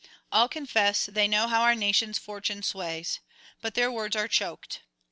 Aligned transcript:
All 0.31 0.49
confess 0.49 1.05
they 1.05 1.27
know 1.27 1.47
how 1.47 1.61
our 1.61 1.75
nation's 1.75 2.17
fortune 2.17 2.63
sways; 2.63 3.19
but 3.61 3.75
their 3.75 3.91
words 3.91 4.15
are 4.15 4.27
choked. 4.27 4.81